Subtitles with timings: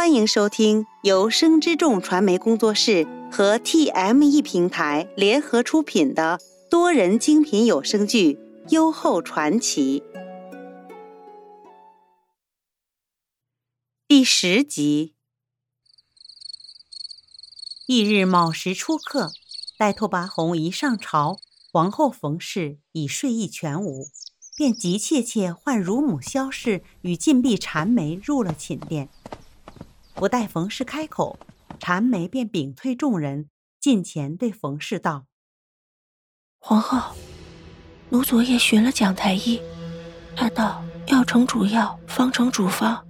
[0.00, 8.32] 欢迎收听由生之众传媒工作室和 TME 平台联合出品的多人精品有声剧
[8.70, 10.00] 《优厚传奇》
[14.08, 15.16] 第十集。
[17.86, 19.30] 翌日卯时出客，
[19.76, 21.36] 待拓跋宏一上朝，
[21.70, 24.06] 皇后冯氏已睡意全无，
[24.56, 29.10] 便急切切唤乳母萧氏与禁闭缠眉入了寝殿。
[30.20, 31.38] 不待冯氏开口，
[31.78, 33.48] 缠眉便屏退众人，
[33.80, 35.24] 近前对冯氏道
[36.60, 37.16] ：“皇后，
[38.10, 39.62] 奴昨夜寻了蒋太医，
[40.36, 43.02] 他道药成主药，方成主方。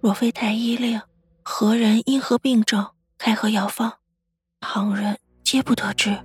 [0.00, 1.00] 若非太医令，
[1.44, 2.84] 何人因何病症
[3.16, 3.98] 开何药方，
[4.58, 6.18] 旁人皆不得知。”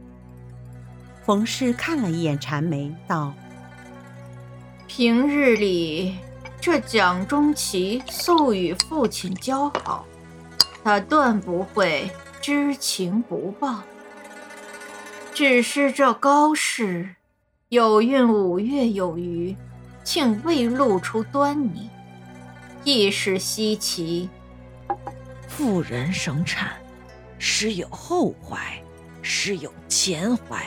[1.23, 3.31] 冯氏看了一眼缠眉，道
[4.89, 6.15] ：“平日里，
[6.59, 10.03] 这蒋中奇素与父亲交好。”
[10.85, 13.81] 他断不会知情不报，
[15.33, 17.15] 只是这高氏
[17.69, 19.55] 有孕五月有余，
[20.03, 21.89] 竟未露出端倪，
[22.83, 24.29] 亦是稀奇。
[25.47, 26.77] 妇人生产，
[27.39, 28.79] 时有后怀，
[29.23, 30.63] 时有前怀。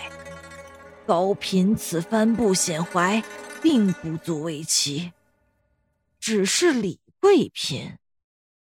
[1.07, 3.23] 高嫔此番不显怀，
[3.63, 5.13] 并不足为奇。
[6.19, 7.97] 只是李贵嫔。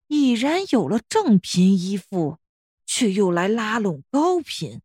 [0.06, 2.38] 已然有了正嫔依附，
[2.84, 4.82] 却又来拉拢高嫔。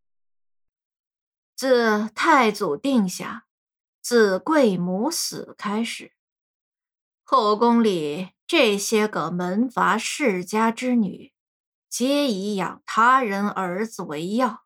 [1.55, 3.45] 自太祖定下，
[4.01, 6.13] 自贵母死开始，
[7.23, 11.33] 后宫里这些个门阀世家之女，
[11.89, 14.63] 皆以养他人儿子为要。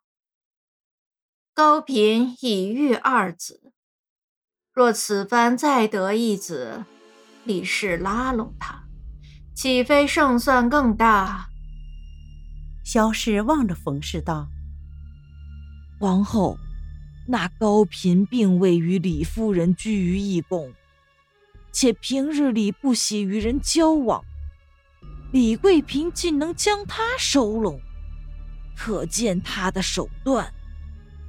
[1.52, 3.72] 高嫔已育二子，
[4.72, 6.84] 若此番再得一子，
[7.44, 8.83] 李氏拉拢他。
[9.54, 11.48] 岂非胜算更大？
[12.82, 14.48] 萧氏望着冯氏道
[16.00, 16.58] ：“王后，
[17.28, 20.72] 那高嫔并未与李夫人居于一宫，
[21.70, 24.24] 且平日里不喜与人交往。
[25.30, 27.80] 李贵嫔竟能将她收拢，
[28.76, 30.52] 可见她的手段。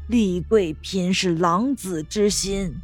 [0.08, 2.76] 李贵嫔是狼子之心，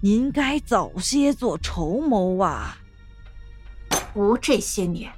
[0.00, 2.78] 您该早些做筹谋啊！”
[4.14, 5.12] 无这些年，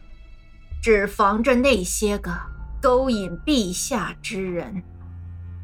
[0.83, 2.33] 只防着那些个
[2.83, 4.83] 勾引陛下之人，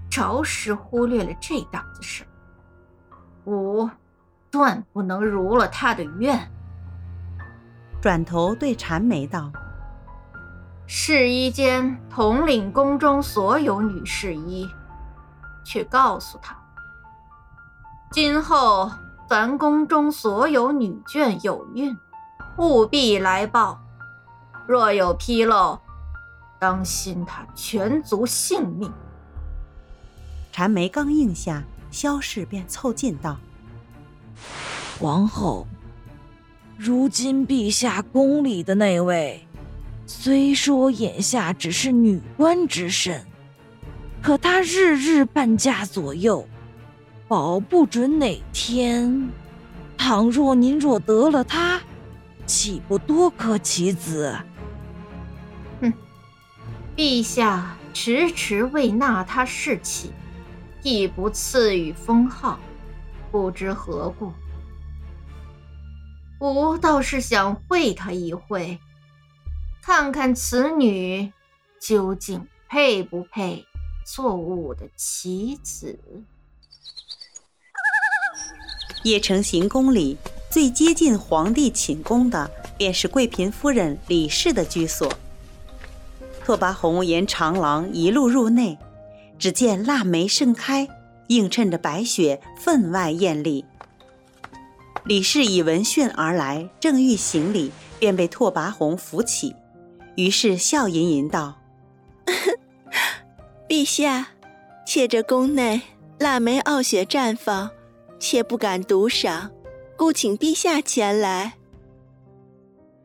[0.09, 2.25] 着实忽略了这档子事。
[3.44, 3.88] 吾
[4.50, 6.50] 断不能如了他的愿。
[8.00, 9.53] 转头对婵眉道
[10.86, 14.69] ：“侍医监统领宫中所有女侍医，
[15.65, 16.56] 去告诉他，
[18.12, 18.91] 今后
[19.28, 21.97] 凡宫中所有女眷有孕。”
[22.58, 23.78] 务必来报，
[24.66, 25.78] 若有纰漏，
[26.58, 28.90] 当心他全族性命。
[30.52, 33.36] 缠眉刚应下，萧氏便凑近道
[34.98, 35.66] ：“皇后，
[36.78, 39.46] 如今陛下宫里的那位，
[40.06, 43.22] 虽说眼下只是女官之身，
[44.22, 46.48] 可她日日伴驾左右，
[47.28, 49.28] 保不准哪天，
[49.98, 51.78] 倘若您若得了她。”
[52.46, 54.38] 岂不多克其子？
[55.80, 55.92] 哼！
[56.96, 60.08] 陛下迟迟未纳他侍妾，
[60.82, 62.58] 亦不赐予封号，
[63.32, 64.32] 不知何故。
[66.38, 68.78] 吾倒是想会他一会，
[69.82, 71.32] 看看此女
[71.80, 73.66] 究竟配不配
[74.04, 75.98] 做吾的棋子。
[79.02, 80.16] 邺城行宫里。
[80.56, 85.12] 最接近皇帝寝宫的，便是贵嫔夫人李氏的居所。
[86.42, 88.78] 拓跋宏沿长廊一路入内，
[89.38, 90.88] 只见腊梅盛开，
[91.26, 93.66] 映衬着白雪，分外艳丽。
[95.04, 99.54] 李氏以闻讯而来，正欲行礼，便被拓跋宏扶起，
[100.14, 101.59] 于是笑吟吟道
[103.68, 104.28] ：“陛下，
[104.86, 105.82] 妾这宫内
[106.18, 107.68] 腊梅傲雪绽放，
[108.18, 109.50] 妾不敢独赏。”
[109.97, 111.54] 故请陛下前来。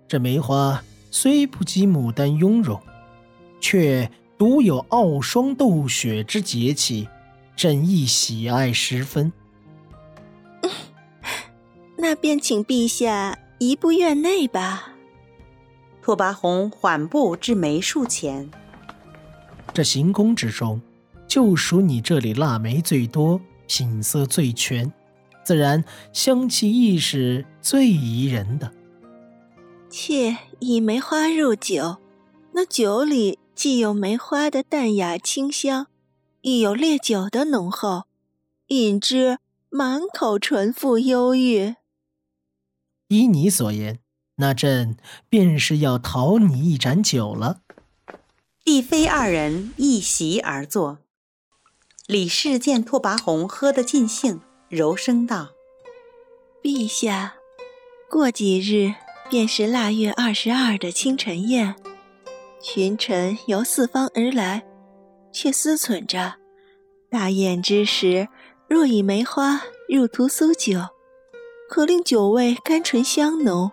[0.07, 2.79] 这梅花虽不及牡丹雍容，
[3.61, 7.07] 却独有傲霜斗雪之节气，
[7.55, 9.31] 朕亦喜爱十分。
[11.97, 14.93] 那便请陛下移步院内吧。
[16.01, 18.49] 拓跋宏缓步至梅树前。
[19.73, 20.81] 这行宫之中，
[21.27, 24.91] 就属你这里腊梅最多，品色最全。
[25.43, 25.83] 自然
[26.13, 28.71] 香气亦是最宜人的。
[29.89, 31.97] 妾以梅花入酒，
[32.53, 35.87] 那酒里既有梅花的淡雅清香，
[36.41, 38.03] 亦有烈酒的浓厚，
[38.67, 39.39] 饮之
[39.69, 41.75] 满口醇馥忧郁。
[43.09, 43.99] 依你所言，
[44.35, 44.95] 那朕
[45.27, 47.61] 便是要讨你一盏酒了。
[48.63, 50.99] 帝妃二人一席而坐。
[52.07, 54.39] 李氏见拓跋宏喝得尽兴，
[54.71, 55.49] 柔声道
[56.63, 57.33] ：“陛下，
[58.09, 58.95] 过几日
[59.29, 61.75] 便是腊月二十二的清晨宴，
[62.61, 64.63] 群臣由四方而来，
[65.33, 66.35] 却思忖着，
[67.09, 68.29] 大宴之时，
[68.69, 70.79] 若以梅花入屠苏酒，
[71.69, 73.69] 可令酒味甘醇香浓，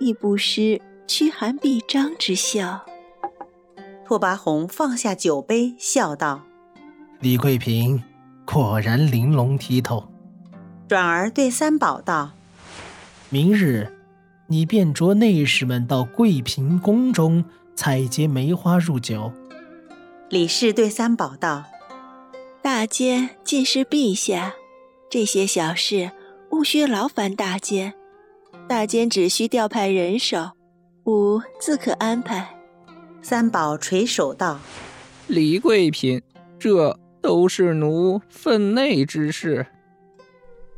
[0.00, 2.84] 亦不失驱寒避瘴之效。”
[4.04, 6.42] 拓跋宏放下酒杯，笑道。
[7.20, 8.02] 李贵嫔
[8.44, 10.11] 果然玲珑剔透，
[10.88, 12.32] 转而对三宝道
[13.30, 13.90] ：“明日
[14.46, 17.44] 你便着内侍们到贵嫔宫中
[17.74, 19.32] 采撷梅花入酒。”
[20.28, 21.64] 李氏对三宝道
[22.60, 24.52] ：“大监尽是陛下，
[25.08, 26.10] 这些小事
[26.50, 27.94] 勿需劳烦大监，
[28.68, 30.50] 大监只需调派人手，
[31.04, 32.56] 吾自可安排。”
[33.22, 34.58] 三宝垂首道
[35.28, 36.22] ：“李贵嫔，
[36.58, 39.64] 这……”都是奴分内之事。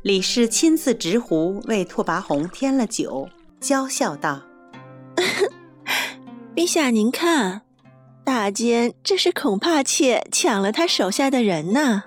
[0.05, 3.27] 李氏亲自执壶为拓跋宏添了酒，
[3.59, 4.43] 娇笑道
[6.55, 7.63] ：“陛下，您看，
[8.23, 12.05] 大监这是恐怕妾抢了他手下的人呢。”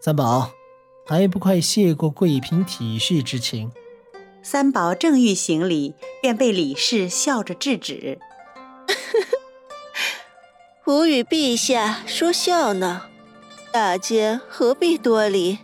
[0.00, 0.52] 三宝，
[1.06, 3.70] 还不快谢过贵嫔体恤之情。
[4.42, 8.18] 三宝正欲行礼，便被李氏笑着制止：
[10.88, 13.02] “吾与陛下说笑呢。”
[13.70, 15.58] 大监何必多礼？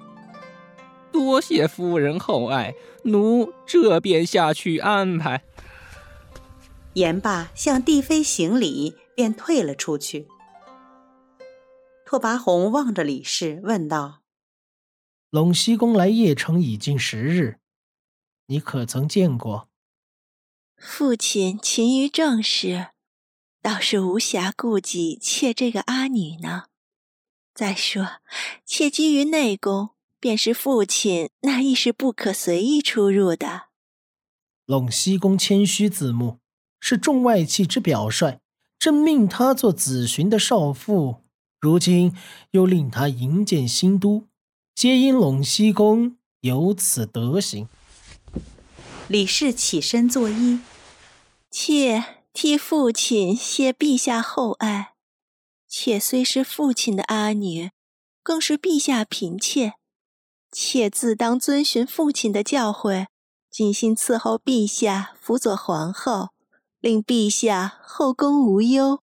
[1.13, 2.75] 多谢夫人厚爱，
[3.05, 5.43] 奴这便下去安排。
[6.95, 10.27] 言罢，向帝妃行礼，便退了出去。
[12.05, 14.23] 拓跋宏望着李氏，问道
[15.31, 17.59] ：“陇西宫来邺城已经十日，
[18.47, 19.69] 你可曾见过？”
[20.79, 22.89] 父亲勤于政事，
[23.61, 26.65] 倒是无暇顾及妾这个阿女呢。
[27.53, 28.21] 再说，
[28.65, 29.91] 妾居于内宫，
[30.21, 33.69] 便是父亲，那亦是不可随意出入的。
[34.67, 36.39] 陇西公谦虚自牧，
[36.81, 38.39] 是众外戚之表率，
[38.79, 41.23] 朕命他做子寻的少妇，
[41.61, 42.15] 如今
[42.51, 44.27] 又令他营建新都，
[44.75, 47.69] 皆因陇西公有此德行。
[49.09, 50.61] 李氏起身作揖，
[51.51, 52.05] 妾
[52.35, 54.93] 替父亲谢陛下厚爱。
[55.67, 57.71] 妾虽是父亲的阿女，
[58.23, 59.78] 更是陛下嫔妾。
[60.51, 63.07] 妾自当遵循父亲的教诲，
[63.51, 66.31] 尽心伺候陛下，辅佐皇后，
[66.81, 69.03] 令陛下后宫无忧。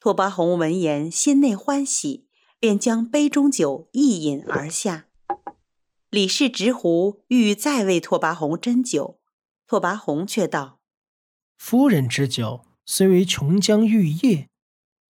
[0.00, 2.26] 拓跋宏闻言，心内欢喜，
[2.58, 5.06] 便将杯中酒一饮而下。
[6.10, 9.20] 李氏执壶欲再为拓跋宏斟酒，
[9.66, 10.80] 拓跋宏却道
[11.58, 14.48] ：“夫人之酒虽为琼浆玉液。”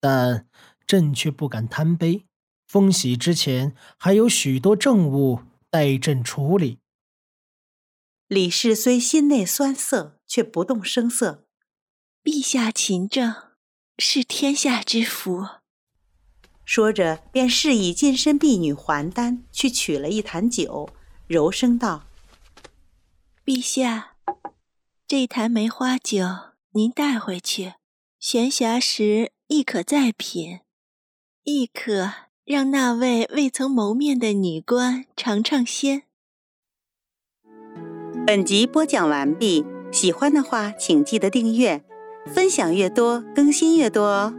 [0.00, 0.46] 但
[0.86, 2.27] 朕却不敢贪杯，
[2.68, 6.78] 封喜之前还有许多政务待朕处理。
[8.28, 11.46] 李氏虽心内酸涩，却不动声色。
[12.22, 13.34] 陛下勤政，
[13.98, 15.46] 是天下之福。
[16.64, 20.90] 说着，便示意近身婢女还丹去取了一坛酒，
[21.26, 22.06] 柔声道
[23.44, 24.16] ：“陛下，
[25.06, 26.18] 这坛梅花酒
[26.72, 27.72] 您带回去，
[28.20, 30.60] 闲暇时。”亦可再品，
[31.44, 36.04] 亦可让那位未曾谋面的女官尝尝鲜。
[38.26, 41.84] 本集播讲完毕，喜欢的话请记得订阅，
[42.26, 44.34] 分享越多更新越多哦。